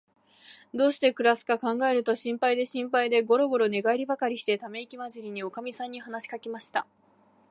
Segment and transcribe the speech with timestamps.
[0.73, 6.87] どうしてくらすかかんがえると、心配で心配で、ごろごろ寝がえりばかりして、ためいきまじりに、おかみさんに話しかけました。